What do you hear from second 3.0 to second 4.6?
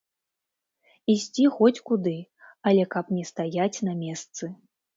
не стаяць на месцы.